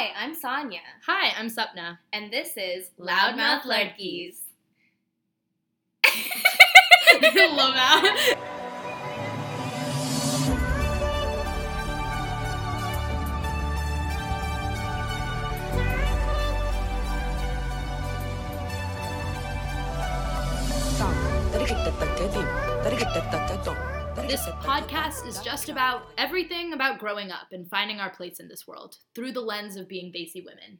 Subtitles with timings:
[0.00, 1.98] Hi, I'm Sonia, Hi, I'm Sapna.
[2.10, 4.36] and this is Loudmouth Loudmouth Ladkis.
[7.54, 8.50] Love that.
[24.16, 28.66] This podcast is just about everything about growing up and finding our place in this
[28.66, 30.78] world through the lens of being Desi women.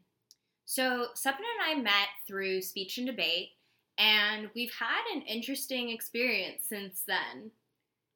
[0.67, 3.51] So, Sapna and I met through speech and debate,
[3.99, 7.51] and we've had an interesting experience since then.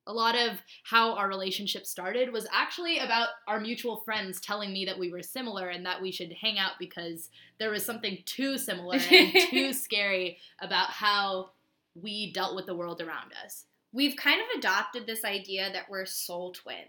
[0.07, 4.85] A lot of how our relationship started was actually about our mutual friends telling me
[4.85, 8.59] that we were similar and that we should hang out because there was something too
[8.59, 11.51] similar and too scary about how
[11.95, 13.65] we dealt with the world around us.
[13.95, 16.81] We've kind of adopted this idea that we're soul twins.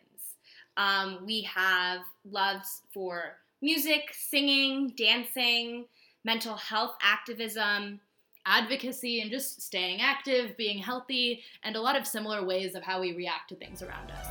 [0.76, 5.86] Um, we have loves for music, singing, dancing,
[6.23, 7.99] mental health activism,
[8.48, 12.99] advocacy and just staying active, being healthy, and a lot of similar ways of how
[12.99, 14.26] we react to things around us.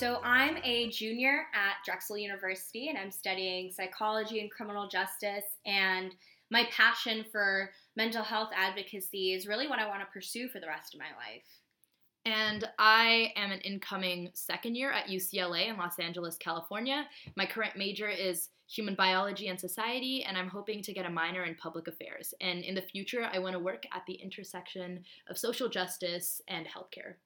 [0.00, 5.44] So, I'm a junior at Drexel University and I'm studying psychology and criminal justice.
[5.66, 6.14] And
[6.50, 10.68] my passion for mental health advocacy is really what I want to pursue for the
[10.68, 11.44] rest of my life.
[12.24, 17.04] And I am an incoming second year at UCLA in Los Angeles, California.
[17.36, 21.44] My current major is human biology and society, and I'm hoping to get a minor
[21.44, 22.32] in public affairs.
[22.40, 26.66] And in the future, I want to work at the intersection of social justice and
[26.66, 27.16] healthcare.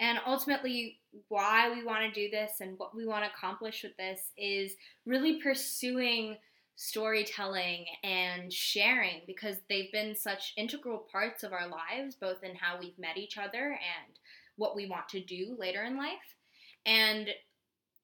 [0.00, 3.96] And ultimately, why we want to do this and what we want to accomplish with
[3.96, 4.72] this is
[5.06, 6.36] really pursuing
[6.76, 12.78] storytelling and sharing because they've been such integral parts of our lives, both in how
[12.78, 14.18] we've met each other and
[14.56, 16.34] what we want to do later in life.
[16.84, 17.28] And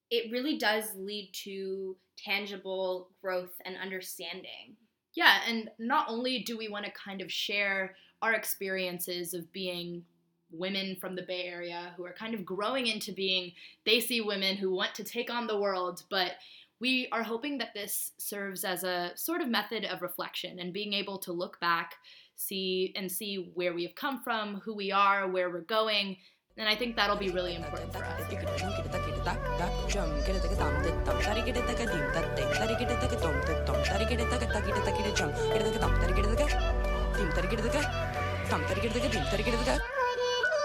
[0.09, 4.75] it really does lead to tangible growth and understanding.
[5.13, 10.03] Yeah, and not only do we want to kind of share our experiences of being
[10.51, 13.51] women from the Bay Area who are kind of growing into being
[13.87, 16.33] Desi women who want to take on the world, but
[16.79, 20.93] we are hoping that this serves as a sort of method of reflection and being
[20.93, 21.95] able to look back,
[22.35, 26.17] see and see where we have come from, who we are, where we're going,
[26.57, 28.21] and I think that'll be really important for us.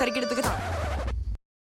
[0.00, 0.52] തരക്കെടുത്ത്